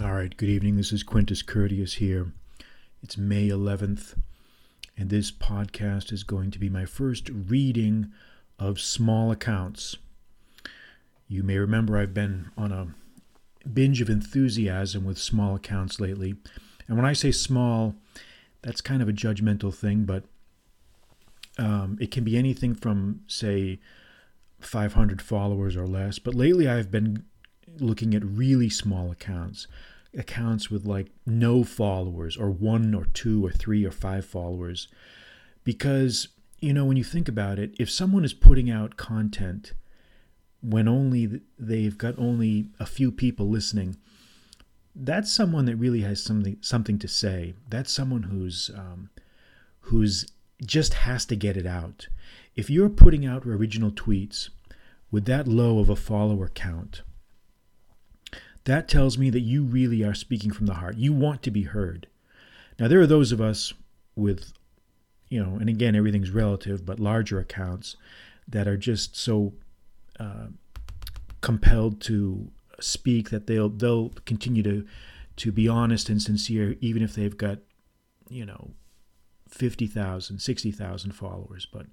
[0.00, 0.76] All right, good evening.
[0.76, 2.32] This is Quintus Curtius here.
[3.02, 4.14] It's May 11th,
[4.96, 8.10] and this podcast is going to be my first reading
[8.58, 9.96] of small accounts.
[11.28, 12.94] You may remember I've been on a
[13.68, 16.36] binge of enthusiasm with small accounts lately.
[16.88, 17.94] And when I say small,
[18.62, 20.24] that's kind of a judgmental thing, but
[21.58, 23.78] um, it can be anything from, say,
[24.58, 26.18] 500 followers or less.
[26.18, 27.26] But lately I've been
[27.78, 29.66] looking at really small accounts,
[30.16, 34.88] accounts with like no followers or one or two or three or five followers.
[35.64, 36.28] Because,
[36.60, 39.72] you know, when you think about it, if someone is putting out content
[40.62, 43.96] when only they've got only a few people listening,
[44.94, 47.54] that's someone that really has something something to say.
[47.68, 49.10] That's someone who's um,
[49.80, 50.30] who's
[50.64, 52.08] just has to get it out.
[52.54, 54.50] If you're putting out original tweets
[55.10, 57.02] with that low of a follower count,
[58.64, 60.96] that tells me that you really are speaking from the heart.
[60.96, 62.06] You want to be heard.
[62.78, 63.72] Now, there are those of us
[64.14, 64.52] with,
[65.28, 67.96] you know, and again, everything's relative, but larger accounts
[68.46, 69.52] that are just so
[70.18, 70.46] uh,
[71.40, 74.86] compelled to speak that they'll they'll continue to
[75.36, 77.58] to be honest and sincere, even if they've got,
[78.28, 78.72] you know,
[79.48, 81.66] 50,000, 60,000 followers.
[81.72, 81.86] But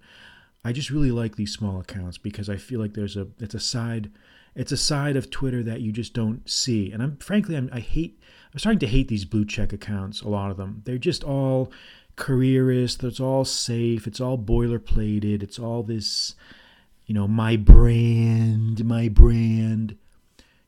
[0.64, 3.60] I just really like these small accounts because I feel like there's a it's a
[3.60, 4.12] side
[4.56, 6.92] it's a side of Twitter that you just don't see.
[6.92, 8.20] And I'm frankly I'm, I hate
[8.54, 10.22] I'm starting to hate these blue check accounts.
[10.22, 11.72] A lot of them they're just all
[12.18, 13.04] careerist.
[13.04, 14.06] It's all safe.
[14.06, 15.42] It's all boilerplated.
[15.42, 16.36] It's all this,
[17.06, 19.98] you know, my brand, my brand.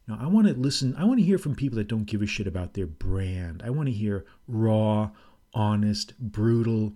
[0.07, 0.95] Now I want to listen.
[0.97, 3.61] I want to hear from people that don't give a shit about their brand.
[3.63, 5.11] I want to hear raw,
[5.53, 6.93] honest, brutal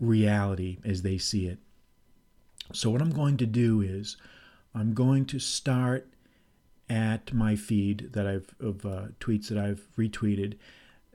[0.00, 1.58] reality as they see it.
[2.72, 4.16] So, what I'm going to do is
[4.74, 6.08] I'm going to start
[6.90, 10.56] at my feed that I've of uh, tweets that I've retweeted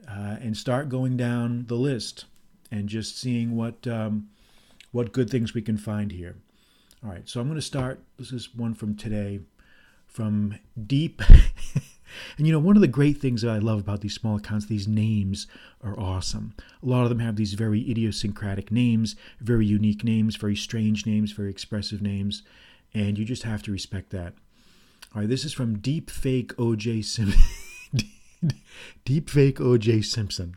[0.08, 2.26] uh, and start going down the list
[2.70, 4.28] and just seeing what um,
[4.90, 6.36] what good things we can find here.
[7.04, 8.02] All right, so I'm going to start.
[8.18, 9.40] This is one from today
[10.06, 11.22] from Deep
[12.36, 14.66] And you know, one of the great things that I love about these small accounts,
[14.66, 15.46] these names
[15.82, 16.54] are awesome.
[16.82, 21.32] A lot of them have these very idiosyncratic names, very unique names, very strange names,
[21.32, 22.42] very expressive names,
[22.92, 24.34] and you just have to respect that.
[25.14, 27.40] All right, this is from Deep Fake OJ Simpson.
[29.04, 30.56] Deep Fake OJ Simpson.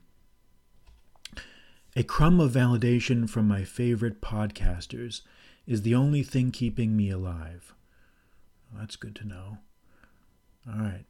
[1.95, 5.21] A crumb of validation from my favorite podcasters
[5.65, 7.73] is the only thing keeping me alive.
[8.71, 9.57] Well, that's good to know.
[10.67, 11.05] All right.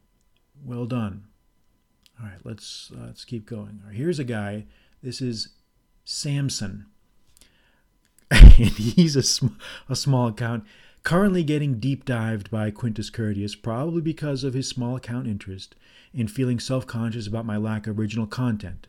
[0.64, 1.24] Well done.
[2.20, 3.80] All right, let's uh, let's keep going.
[3.92, 4.66] Here's a guy.
[5.02, 5.50] This is
[6.04, 6.86] Samson,
[8.30, 9.58] and he's a sm-
[9.88, 10.64] a small account
[11.02, 15.74] currently getting deep dived by Quintus Curtius, probably because of his small account interest
[16.12, 18.88] and feeling self conscious about my lack of original content.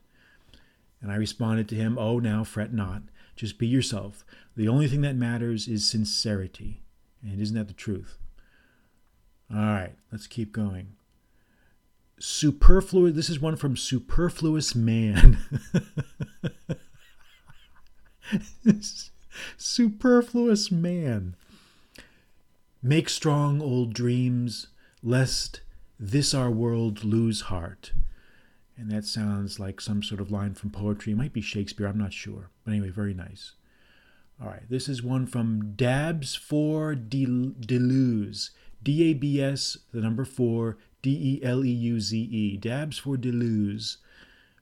[1.01, 3.03] And I responded to him, Oh, now fret not.
[3.35, 4.25] Just be yourself.
[4.57, 6.81] The only thing that matters is sincerity.
[7.23, 8.17] And isn't that the truth?
[9.49, 10.95] All right, let's keep going
[12.19, 15.37] superfluous this is one from superfluous man.
[19.57, 21.35] Superfluous man.
[22.81, 24.67] Make strong old dreams
[25.01, 25.61] lest
[25.99, 27.93] this our world lose heart.
[28.77, 31.13] And that sounds like some sort of line from poetry.
[31.13, 32.49] It might be shakespeare i'm not sure.
[32.63, 33.53] But anyway very nice.
[34.41, 38.51] All right this is one from dabs for deleuze.
[38.81, 43.97] D-a-b-s the number four D E L E U Z E, Dabs for Deleuze,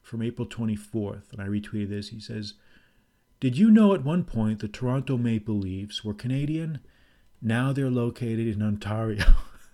[0.02, 1.32] from April 24th.
[1.32, 2.10] And I retweeted this.
[2.10, 2.54] He says,
[3.40, 6.80] Did you know at one point the Toronto Maple Leafs were Canadian?
[7.42, 9.24] Now they're located in Ontario.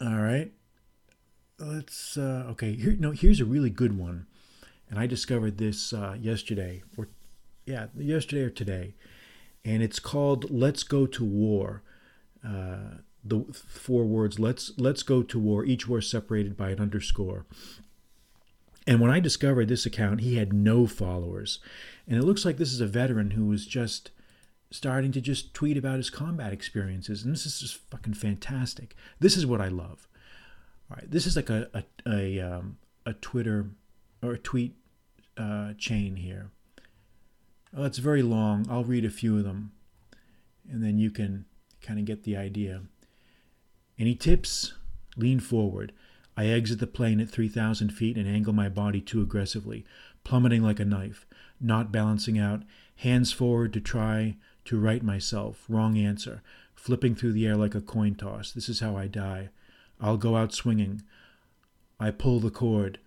[0.00, 0.52] All right.
[1.58, 4.26] Let's, uh, okay, here, no, here's a really good one.
[4.88, 7.08] And I discovered this uh, yesterday, or
[7.66, 8.94] yeah, yesterday or today
[9.64, 11.82] and it's called "Let's Go to War."
[12.46, 17.46] Uh, the four words "Let's Let's Go to War." Each word separated by an underscore.
[18.86, 21.58] And when I discovered this account, he had no followers,
[22.06, 24.10] and it looks like this is a veteran who was just
[24.70, 28.94] starting to just tweet about his combat experiences, and this is just fucking fantastic.
[29.20, 30.08] This is what I love.
[30.90, 33.70] All right, this is like a a a, um, a Twitter
[34.22, 34.74] or a tweet
[35.36, 36.50] uh, chain here.
[37.72, 38.66] Well, it's very long.
[38.70, 39.72] I'll read a few of them,
[40.70, 41.44] and then you can
[41.82, 42.82] kind of get the idea.
[43.98, 44.74] Any tips?
[45.16, 45.92] Lean forward.
[46.36, 49.84] I exit the plane at 3,000 feet and angle my body too aggressively,
[50.22, 51.26] plummeting like a knife,
[51.60, 52.62] not balancing out,
[52.96, 54.36] hands forward to try
[54.66, 55.64] to right myself.
[55.68, 56.42] Wrong answer.
[56.74, 58.52] flipping through the air like a coin toss.
[58.52, 59.48] This is how I die.
[60.00, 61.02] I'll go out swinging.
[61.98, 63.00] I pull the cord.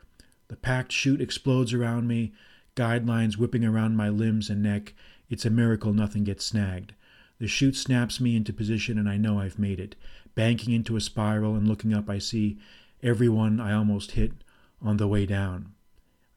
[0.49, 2.33] The packed chute explodes around me,
[2.75, 4.93] guidelines whipping around my limbs and neck.
[5.29, 6.93] It's a miracle nothing gets snagged.
[7.39, 9.95] The chute snaps me into position, and I know I've made it.
[10.35, 12.57] Banking into a spiral and looking up, I see
[13.01, 14.33] everyone I almost hit
[14.81, 15.73] on the way down.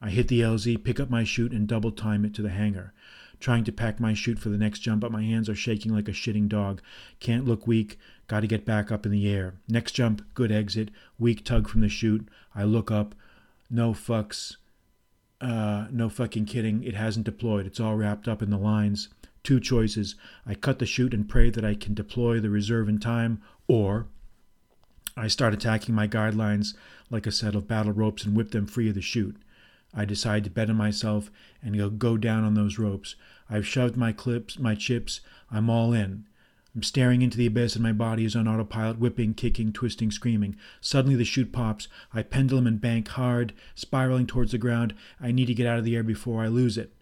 [0.01, 2.93] I hit the LZ, pick up my chute, and double time it to the hangar.
[3.41, 6.09] Trying to pack my chute for the next jump, but my hands are shaking like
[6.09, 6.81] a shitting dog.
[7.21, 9.55] Can't look weak, gotta get back up in the air.
[9.69, 12.29] Next jump, good exit, weak tug from the chute.
[12.55, 13.15] I look up,
[13.71, 14.57] no fucks,
[15.45, 17.67] uh, no fucking kidding, it hasn't deployed.
[17.67, 19.09] It's all wrapped up in the lines.
[19.43, 20.15] Two choices.
[20.47, 24.07] I cut the chute and pray that I can deploy the reserve in time, or
[25.17, 26.75] I start attacking my guidelines
[27.11, 29.37] like a set of battle ropes and whip them free of the chute.
[29.93, 31.31] I decide to bet on myself
[31.63, 33.15] and go go down on those ropes.
[33.51, 35.21] I've shoved my clips, my chips.
[35.51, 36.25] I'm all in.
[36.75, 40.57] I'm staring into the abyss and my body is on autopilot, whipping, kicking, twisting, screaming.
[40.81, 41.87] Suddenly the chute pops.
[42.13, 44.95] I pendulum and bank hard, spiraling towards the ground.
[45.21, 46.93] I need to get out of the air before I lose it.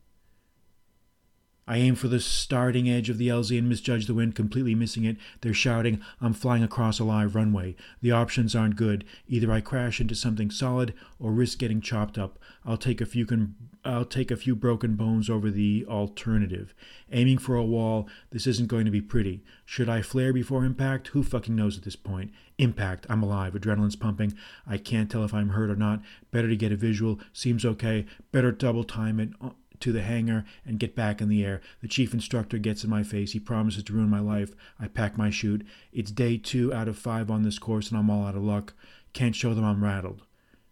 [1.66, 5.04] I aim for the starting edge of the LZ and misjudge the wind, completely missing
[5.04, 5.16] it.
[5.40, 7.76] They're shouting, I'm flying across a live runway.
[8.00, 9.04] The options aren't good.
[9.28, 12.38] Either I crash into something solid or risk getting chopped up.
[12.64, 13.54] I'll take a few con-
[13.84, 16.72] I'll take a few broken bones over the alternative.
[17.10, 19.42] Aiming for a wall, this isn't going to be pretty.
[19.64, 21.08] Should I flare before impact?
[21.08, 22.30] Who fucking knows at this point?
[22.58, 24.34] Impact, I'm alive, adrenaline's pumping.
[24.68, 26.00] I can't tell if I'm hurt or not.
[26.30, 28.06] Better to get a visual, seems okay.
[28.30, 29.50] Better double time it uh,
[29.82, 31.60] to the hangar and get back in the air.
[31.80, 33.32] The chief instructor gets in my face.
[33.32, 34.52] He promises to ruin my life.
[34.80, 35.66] I pack my chute.
[35.92, 38.74] It's day two out of five on this course, and I'm all out of luck.
[39.12, 40.22] Can't show them I'm rattled.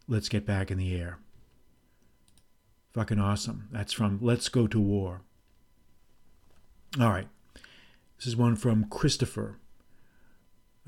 [0.07, 1.19] Let's get back in the air.
[2.93, 3.67] Fucking awesome.
[3.71, 5.21] That's from Let's Go to War.
[6.99, 7.27] All right.
[8.17, 9.57] This is one from Christopher.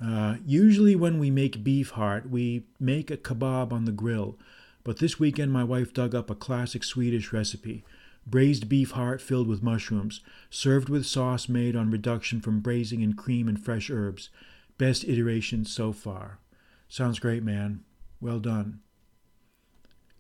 [0.04, 4.38] Uh, usually, when we make beef heart, we make a kebab on the grill.
[4.84, 7.86] But this weekend, my wife dug up a classic Swedish recipe
[8.26, 13.14] braised beef heart filled with mushrooms, served with sauce made on reduction from braising in
[13.14, 14.30] cream and fresh herbs.
[14.78, 16.40] Best iteration so far.
[16.88, 17.84] Sounds great, man.
[18.22, 18.80] Well done.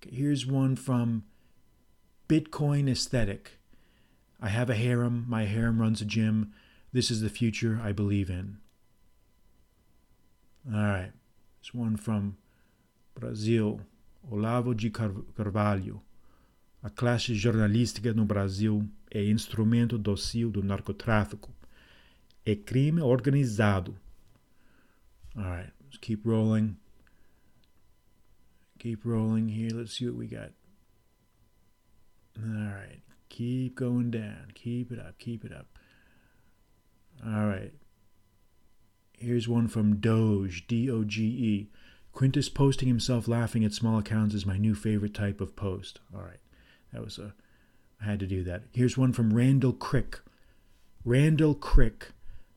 [0.01, 1.23] Here's one from
[2.27, 3.59] Bitcoin Aesthetic.
[4.41, 5.25] I have a harem.
[5.27, 6.53] My harem runs a gym.
[6.91, 8.57] This is the future I believe in.
[10.67, 11.11] All right.
[11.61, 12.37] There's one from
[13.15, 13.81] Brazil.
[14.31, 16.01] Olavo de Carvalho.
[16.83, 21.49] A classe jornalística no Brasil é instrumento docil do narcotráfico.
[22.45, 23.95] É crime organizado.
[25.35, 26.75] All right, let's keep rolling.
[28.79, 29.73] Keep rolling here.
[29.73, 30.51] Let's see what we got.
[32.37, 34.51] All right, keep going down.
[34.53, 35.17] Keep it up.
[35.17, 35.67] Keep it up.
[37.25, 37.71] All right.
[39.17, 41.69] Here's one from Doge, D O G E.
[42.11, 46.01] Quintus posting himself laughing at small accounts is my new favorite type of post.
[46.13, 46.42] All right.
[46.93, 47.33] That was a,
[48.01, 48.63] I had to do that.
[48.71, 50.19] Here's one from Randall Crick.
[51.03, 52.11] Randall Crick,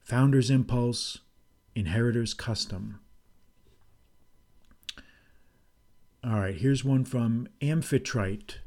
[0.05, 1.19] Founder's Impulse,
[1.75, 3.01] Inheritor's Custom.
[6.23, 8.59] All right, here's one from Amphitrite.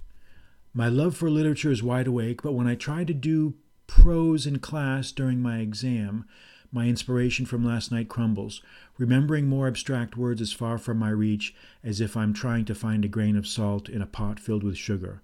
[0.74, 3.56] My love for literature is wide awake, but when I try to do
[3.88, 6.26] prose in class during my exam,
[6.72, 8.62] my inspiration from last night crumbles.
[8.98, 13.04] Remembering more abstract words is far from my reach, as if I'm trying to find
[13.04, 15.22] a grain of salt in a pot filled with sugar.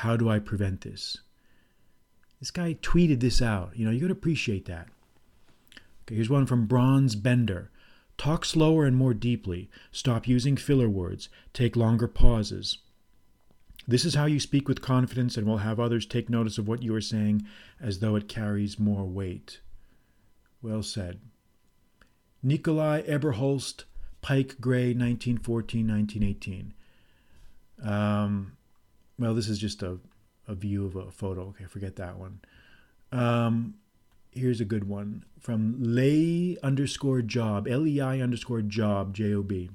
[0.00, 1.16] How do I prevent this?
[2.38, 3.70] This guy tweeted this out.
[3.74, 4.88] You know, you got to appreciate that.
[6.02, 7.70] Okay, here's one from Bronze Bender.
[8.18, 9.70] Talk slower and more deeply.
[9.90, 11.30] Stop using filler words.
[11.54, 12.76] Take longer pauses.
[13.88, 16.82] This is how you speak with confidence and will have others take notice of what
[16.82, 17.46] you are saying
[17.80, 19.60] as though it carries more weight.
[20.60, 21.20] Well said.
[22.42, 23.84] Nikolai Eberholst,
[24.20, 26.74] Pike Gray, 1914 1918.
[27.82, 28.55] Um,
[29.18, 29.98] well, this is just a,
[30.46, 31.48] a view of a photo.
[31.48, 32.40] Okay, forget that one.
[33.12, 33.74] Um,
[34.30, 39.42] here's a good one from lay underscore job, L E I underscore job, J O
[39.42, 39.70] B.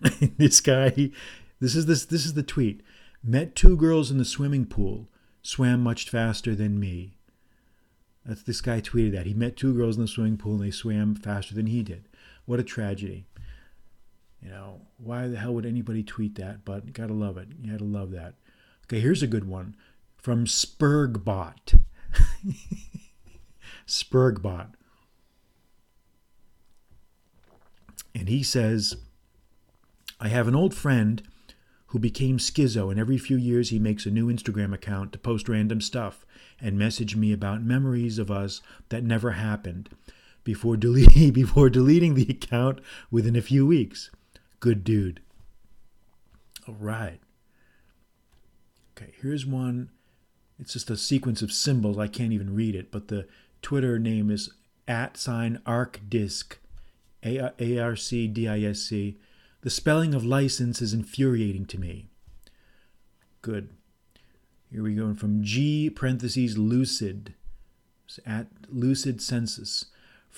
[0.38, 1.10] this guy,
[1.60, 2.82] this is this this is the tweet.
[3.22, 5.08] Met two girls in the swimming pool,
[5.42, 7.16] swam much faster than me.
[8.24, 9.26] That's this guy tweeted that.
[9.26, 12.04] He met two girls in the swimming pool and they swam faster than he did.
[12.44, 13.26] What a tragedy.
[14.42, 16.64] You know, why the hell would anybody tweet that?
[16.64, 17.48] But gotta love it.
[17.60, 18.34] You gotta love that.
[18.86, 19.76] Okay, here's a good one
[20.16, 21.80] from Spurgbot.
[23.86, 24.74] Spurgbot.
[28.14, 28.96] And he says,
[30.20, 31.22] I have an old friend
[31.88, 35.48] who became schizo, and every few years he makes a new Instagram account to post
[35.48, 36.26] random stuff
[36.60, 39.88] and message me about memories of us that never happened.
[40.44, 42.80] before, delete, before deleting the account
[43.10, 44.10] within a few weeks.
[44.60, 45.20] Good dude.
[46.66, 47.20] All right.
[48.96, 49.90] Okay, here's one.
[50.58, 51.98] It's just a sequence of symbols.
[51.98, 53.28] I can't even read it, but the
[53.62, 54.50] Twitter name is
[54.88, 56.56] at sign arcdisc,
[57.24, 59.18] A R C D I S C.
[59.60, 62.08] The spelling of license is infuriating to me.
[63.42, 63.70] Good.
[64.70, 67.34] Here we go from G parentheses lucid
[68.26, 69.86] at lucid census.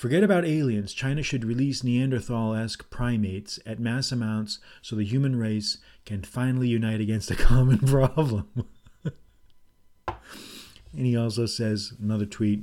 [0.01, 0.95] Forget about aliens.
[0.95, 5.77] China should release Neanderthal esque primates at mass amounts so the human race
[6.07, 8.49] can finally unite against a common problem.
[10.09, 10.17] and
[10.95, 12.63] he also says, another tweet,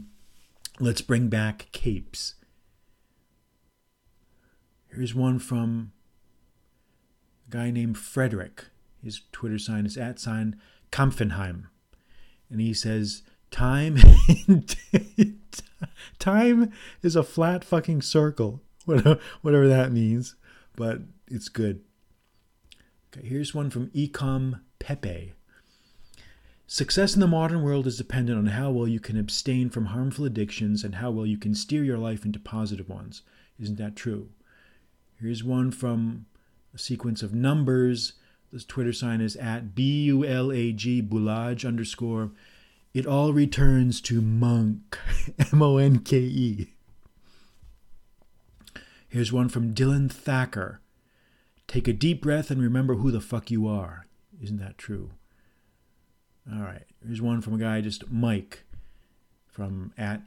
[0.80, 2.34] let's bring back capes.
[4.88, 5.92] Here's one from
[7.48, 8.66] a guy named Frederick.
[9.04, 10.60] His Twitter sign is at sign
[10.92, 11.66] Kampfenheim.
[12.50, 13.98] And he says, Time
[16.20, 16.72] time
[17.02, 20.36] is a flat fucking circle, whatever that means,
[20.76, 21.82] but it's good.
[23.14, 25.34] Okay, here's one from Ecom Pepe.
[26.70, 30.26] Success in the modern world is dependent on how well you can abstain from harmful
[30.26, 33.22] addictions and how well you can steer your life into positive ones.
[33.58, 34.30] Isn't that true?
[35.20, 36.26] Here's one from
[36.76, 38.14] a sequence of numbers.
[38.52, 42.32] This Twitter sign is at B U L A G Bulage underscore
[42.94, 44.98] it all returns to Monk,
[45.54, 46.74] M O N K E.
[49.10, 50.82] Here's one from Dylan Thacker.
[51.68, 54.06] Take a deep breath and remember who the fuck you are.
[54.42, 55.12] Isn't that true?
[56.52, 56.86] All right.
[57.06, 58.64] Here's one from a guy, just Mike,
[59.48, 60.22] from at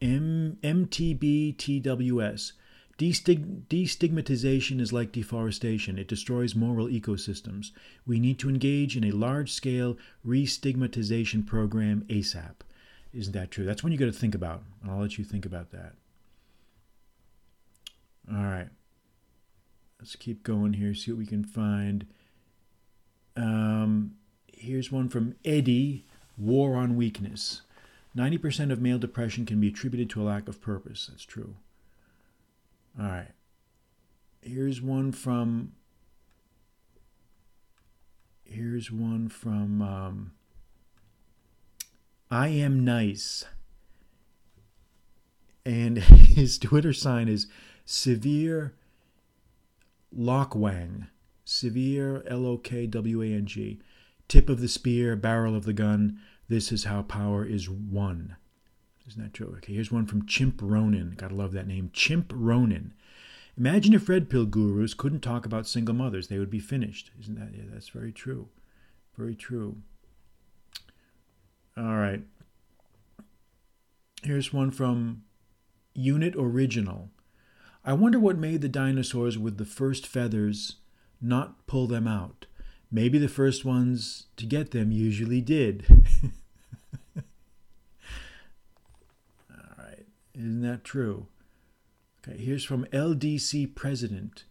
[0.00, 2.52] M- MTBTWS.
[2.98, 7.70] Destig- destigmatization is like deforestation, it destroys moral ecosystems.
[8.06, 12.54] We need to engage in a large scale restigmatization program ASAP.
[13.12, 13.64] Isn't that true?
[13.64, 14.62] That's one you got to think about.
[14.86, 15.94] I'll let you think about that.
[18.30, 18.68] All right.
[19.98, 22.06] Let's keep going here, see what we can find.
[23.36, 24.16] Um,
[24.52, 27.62] here's one from Eddie War on Weakness.
[28.16, 31.08] 90% of male depression can be attributed to a lack of purpose.
[31.10, 31.56] That's true.
[32.98, 33.28] All right.
[34.40, 35.72] Here's one from.
[38.44, 39.82] Here's one from.
[39.82, 40.32] Um,
[42.30, 43.44] I am nice.
[45.64, 47.48] And his Twitter sign is
[47.84, 48.74] Severe
[50.16, 51.08] Lokwang.
[51.44, 53.80] Severe L O K W A N G.
[54.28, 56.18] Tip of the spear, barrel of the gun.
[56.48, 58.36] This is how power is won.
[59.08, 59.54] Isn't that true?
[59.58, 61.14] Okay, here's one from Chimp Ronin.
[61.16, 61.90] Gotta love that name.
[61.92, 62.92] Chimp Ronin.
[63.56, 66.28] Imagine if red pill gurus couldn't talk about single mothers.
[66.28, 67.10] They would be finished.
[67.20, 67.56] Isn't that?
[67.56, 68.48] Yeah, that's very true.
[69.16, 69.76] Very true.
[71.76, 72.22] All right.
[74.22, 75.22] Here's one from
[75.94, 77.10] Unit Original.
[77.84, 80.76] I wonder what made the dinosaurs with the first feathers
[81.20, 82.46] not pull them out.
[82.90, 85.86] Maybe the first ones to get them usually did.
[90.36, 91.28] Isn't that true?
[92.26, 94.44] Okay, here's from LDC President.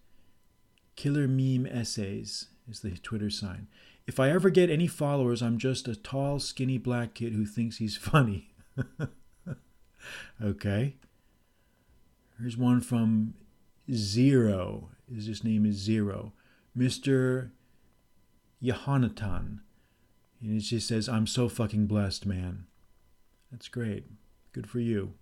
[0.95, 3.67] Killer Meme Essays is the Twitter sign.
[4.07, 7.77] If I ever get any followers, I'm just a tall, skinny black kid who thinks
[7.77, 8.53] he's funny.
[10.43, 10.95] okay.
[12.39, 13.33] Here's one from
[13.91, 14.89] Zero.
[15.13, 16.33] His name is Zero.
[16.77, 17.51] Mr.
[18.63, 19.59] Yahonatan.
[20.41, 22.65] And just says, I'm so fucking blessed, man.
[23.51, 24.05] That's great.
[24.51, 25.13] Good for you.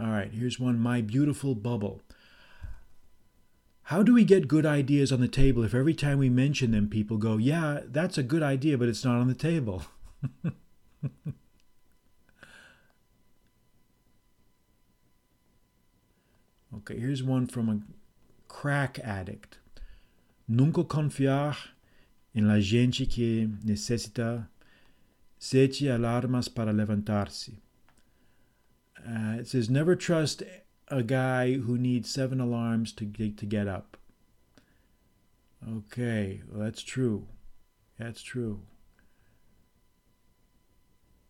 [0.00, 2.00] All right, here's one My Beautiful Bubble.
[3.84, 6.88] How do we get good ideas on the table if every time we mention them,
[6.88, 9.82] people go, Yeah, that's a good idea, but it's not on the table?
[16.76, 17.80] okay, here's one from a
[18.48, 19.58] crack addict.
[20.48, 21.54] Nunca confiar
[22.34, 24.48] en la gente que necesita
[25.38, 27.60] sete alarmas para levantar-se.
[29.06, 30.42] Uh, it says, never trust
[30.88, 33.96] a guy who needs seven alarms to get, to get up.
[35.68, 37.26] Okay, well, that's true.
[37.98, 38.60] That's true.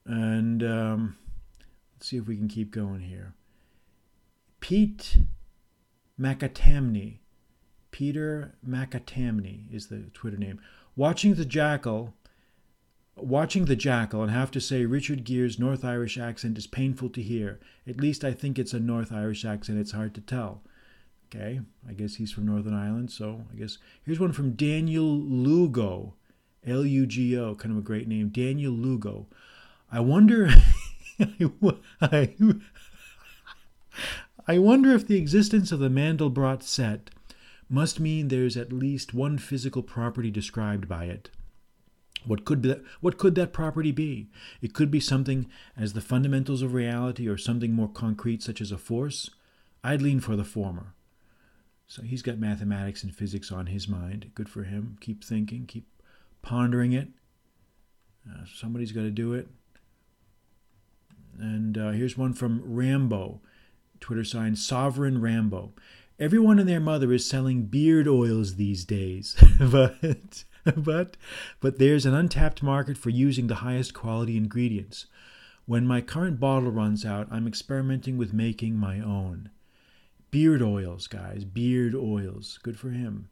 [0.04, 1.16] And um,
[1.94, 3.34] let's see if we can keep going here.
[4.60, 5.18] Pete
[6.18, 7.18] Macatamney.
[7.90, 10.60] Peter Macatamney is the Twitter name.
[10.96, 12.14] Watching the Jackal
[13.16, 17.22] Watching The Jackal, and have to say Richard Gere's North Irish accent is painful to
[17.22, 17.60] hear.
[17.86, 20.62] At least I think it's a North Irish accent, it's hard to tell.
[21.26, 23.78] Okay, I guess he's from Northern Ireland, so I guess.
[24.04, 26.14] Here's one from Daniel Lugo.
[26.66, 28.28] L U G O, kind of a great name.
[28.28, 29.26] Daniel Lugo.
[29.90, 30.50] I wonder.
[32.00, 32.34] I,
[34.46, 37.10] I wonder if the existence of the Mandelbrot set
[37.68, 41.30] must mean there's at least one physical property described by it.
[42.26, 44.28] What could, that, what could that property be?
[44.60, 48.70] It could be something as the fundamentals of reality or something more concrete, such as
[48.72, 49.30] a force.
[49.82, 50.94] I'd lean for the former.
[51.86, 54.30] So he's got mathematics and physics on his mind.
[54.34, 54.96] Good for him.
[55.00, 55.86] Keep thinking, keep
[56.40, 57.08] pondering it.
[58.28, 59.48] Uh, somebody's got to do it.
[61.38, 63.40] And uh, here's one from Rambo,
[64.00, 65.72] Twitter sign Sovereign Rambo.
[66.18, 70.44] Everyone and their mother is selling beard oils these days, but
[70.76, 71.16] but
[71.60, 75.06] but there's an untapped market for using the highest quality ingredients.
[75.66, 79.50] When my current bottle runs out, I'm experimenting with making my own.
[80.30, 82.58] Beard oils, guys, beard oils.
[82.62, 83.28] Good for him.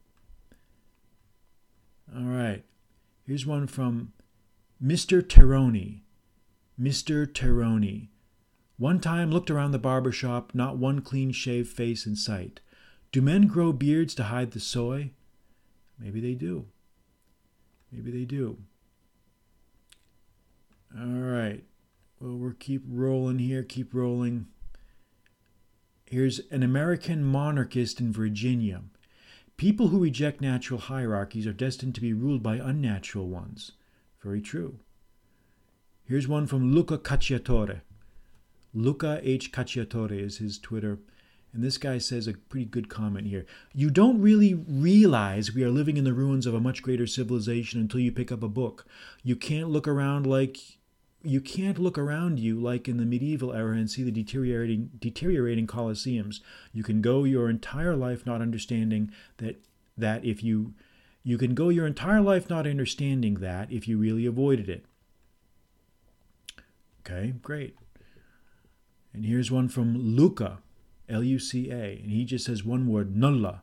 [2.15, 2.65] All right.
[3.27, 4.13] Here's one from
[4.83, 5.23] Mr.
[5.23, 6.01] Teroni.
[6.81, 7.27] Mr.
[7.27, 8.09] Teroni.
[8.77, 12.61] One time looked around the barber shop, not one clean shaved face in sight.
[13.13, 15.11] Do men grow beards to hide the soy?
[15.99, 16.67] Maybe they do.
[17.93, 18.59] Maybe they do.
[20.99, 21.65] All right.
[22.21, 24.47] Well, we'll keep rolling here, keep rolling.
[26.05, 28.83] Here's an American monarchist in Virginia.
[29.57, 33.73] People who reject natural hierarchies are destined to be ruled by unnatural ones.
[34.23, 34.81] Very true.
[36.05, 37.83] Here's one from Luca Cacciatore.
[38.75, 39.53] Luca H.
[39.53, 40.99] Cacciatore is his Twitter.
[41.53, 43.45] And this guy says a pretty good comment here.
[43.75, 47.81] You don't really realize we are living in the ruins of a much greater civilization
[47.81, 48.87] until you pick up a book.
[49.25, 50.59] You can't look around like
[51.23, 55.67] you can't look around you like in the medieval era and see the deteriorating deteriorating
[55.67, 56.41] colosseums.
[56.73, 59.61] You can go your entire life not understanding that
[59.99, 60.75] that if you
[61.23, 64.85] you can go your entire life not understanding that if you really avoided it.
[67.01, 67.77] Okay, great.
[69.13, 70.59] And here's one from Luca.
[71.11, 73.63] L U C A, and he just says one word, nulla.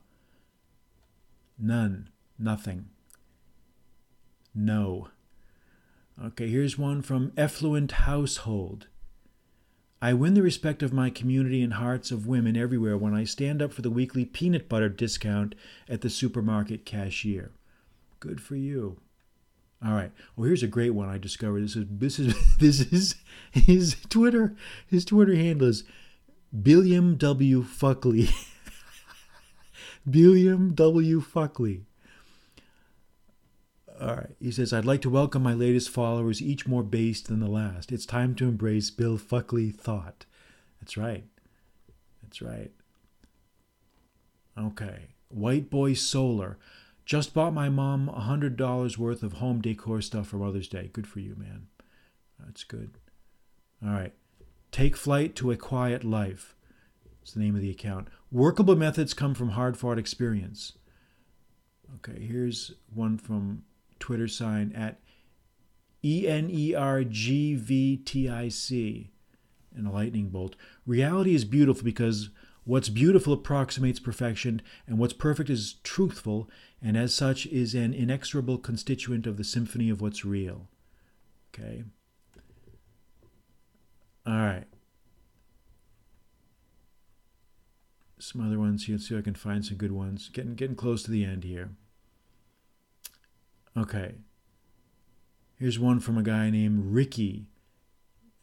[1.57, 2.89] None, nothing.
[4.53, 5.10] No.
[6.23, 8.88] Okay, here's one from Effluent Household.
[10.01, 13.62] I win the respect of my community and hearts of women everywhere when I stand
[13.62, 15.55] up for the weekly peanut butter discount
[15.89, 17.51] at the supermarket cashier.
[18.19, 18.97] Good for you.
[19.83, 20.12] All right.
[20.36, 21.63] Well, here's a great one I discovered.
[21.63, 23.15] This is this is this is
[23.51, 24.55] his Twitter.
[24.88, 25.83] His Twitter handle is
[26.63, 27.63] Billiam W.
[27.63, 28.29] Fuckley.
[30.10, 31.21] Billiam W.
[31.21, 31.81] Fuckley.
[33.99, 34.36] All right.
[34.39, 37.91] He says, I'd like to welcome my latest followers, each more based than the last.
[37.91, 40.25] It's time to embrace Bill Fuckley thought.
[40.79, 41.25] That's right.
[42.23, 42.71] That's right.
[44.57, 45.07] Okay.
[45.29, 46.57] White Boy Solar.
[47.05, 50.89] Just bought my mom $100 worth of home decor stuff for Mother's Day.
[50.91, 51.67] Good for you, man.
[52.39, 52.91] That's good.
[53.83, 54.13] All right.
[54.71, 56.56] Take Flight to a Quiet Life.
[57.21, 58.08] It's the name of the account.
[58.32, 60.73] Workable methods come from hard fought experience.
[61.95, 63.63] Okay, here's one from
[63.99, 64.99] Twitter sign at
[66.03, 69.12] E N E R G V T I C
[69.75, 70.56] and a lightning bolt.
[70.86, 72.30] Reality is beautiful because
[72.65, 76.49] what's beautiful approximates perfection, and what's perfect is truthful,
[76.82, 80.67] and as such is an inexorable constituent of the symphony of what's real.
[81.53, 81.84] Okay.
[84.27, 84.65] All right.
[88.19, 88.95] Some other ones here.
[88.95, 90.29] Let's see if I can find some good ones.
[90.33, 91.69] Getting getting close to the end here.
[93.77, 94.15] Okay.
[95.57, 97.45] Here's one from a guy named Ricky.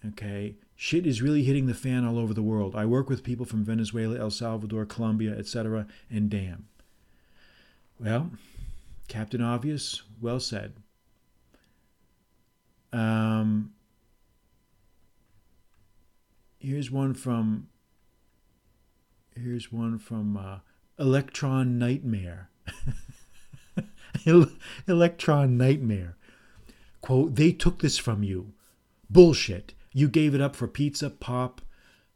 [0.07, 0.57] Okay.
[0.75, 2.75] Shit is really hitting the fan all over the world.
[2.75, 6.67] I work with people from Venezuela, El Salvador, Colombia, etc., and damn.
[8.01, 8.31] Well,
[9.07, 10.75] Captain Obvious, well said.
[12.93, 13.73] Um,
[16.65, 17.69] here's one from
[19.37, 20.59] here's one from uh,
[20.99, 22.51] Electron Nightmare.
[24.89, 26.17] Electron Nightmare.
[27.01, 28.53] Quote, they took this from you.
[29.11, 29.75] Bullshit.
[29.93, 31.61] You gave it up for pizza, pop,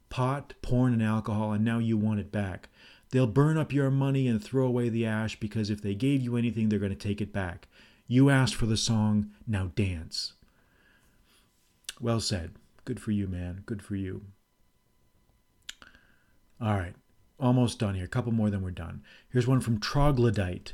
[0.09, 2.69] pot, porn, and alcohol, and now you want it back.
[3.11, 6.37] They'll burn up your money and throw away the ash because if they gave you
[6.37, 7.69] anything, they're going to take it back.
[8.07, 10.33] You asked for the song, now dance.
[12.01, 12.53] Well said.
[12.85, 13.63] Good for you, man.
[13.67, 14.23] Good for you.
[16.61, 16.95] All right,
[17.39, 18.05] almost done here.
[18.05, 19.03] A couple more, then we're done.
[19.31, 20.73] Here's one from Troglodyte.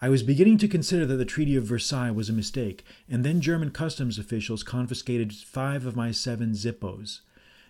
[0.00, 3.40] I was beginning to consider that the Treaty of Versailles was a mistake, and then
[3.40, 7.20] German customs officials confiscated five of my seven Zippos.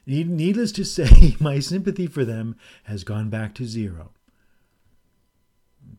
[0.07, 4.11] Needless to say, my sympathy for them has gone back to zero.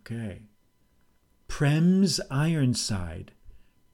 [0.01, 0.43] Okay.
[1.47, 3.31] Premz Ironside.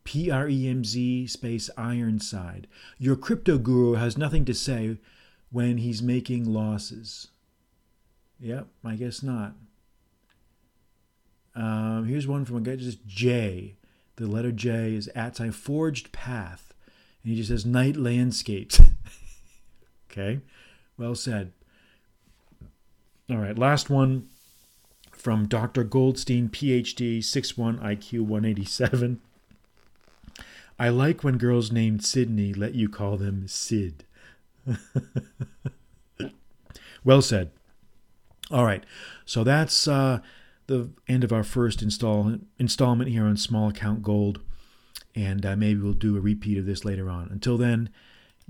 [0.03, 2.67] P R E M Z space Ironside.
[2.99, 4.97] Your crypto guru has nothing to say
[5.51, 7.29] when he's making losses.
[8.39, 9.53] Yep, I guess not.
[11.55, 13.75] Um, here's one from a guy just J.
[14.17, 16.73] The letter J is at sign forged path.
[17.23, 18.81] And he just says night landscapes.
[20.11, 20.39] okay,
[20.97, 21.51] well said.
[23.29, 24.27] All right, last one
[25.11, 25.83] from Dr.
[25.83, 29.19] Goldstein, PhD, 6'1 IQ 187.
[30.77, 34.04] I like when girls named Sydney let you call them Sid.
[37.03, 37.51] well said.
[38.51, 38.83] All right,
[39.25, 40.19] so that's uh,
[40.67, 44.39] the end of our first install, installment here on Small Account Gold,
[45.15, 47.29] and uh, maybe we'll do a repeat of this later on.
[47.31, 47.89] Until then,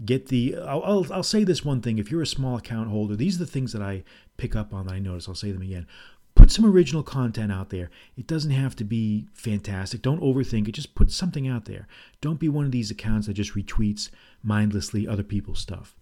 [0.04, 0.58] get the.
[0.58, 3.46] I'll, I'll, I'll say this one thing: if you're a small account holder, these are
[3.46, 4.04] the things that I
[4.36, 4.88] pick up on.
[4.88, 5.30] That I notice.
[5.30, 5.88] I'll say them again
[6.36, 7.90] put some original content out there.
[8.16, 10.02] It doesn't have to be fantastic.
[10.02, 10.74] Don't overthink it.
[10.74, 11.88] Just put something out there.
[12.22, 14.10] Don't be one of these accounts that just retweets
[14.44, 15.96] mindlessly other people's stuff.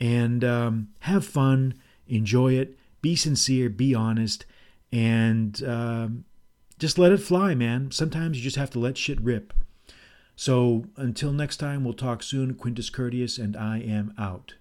[0.00, 1.74] And um, have fun,
[2.08, 4.46] enjoy it, be sincere, be honest,
[4.90, 6.24] and um,
[6.78, 7.90] just let it fly, man.
[7.90, 9.52] Sometimes you just have to let shit rip.
[10.36, 12.54] So until next time, we'll talk soon.
[12.54, 14.54] Quintus Curtius, and I am out.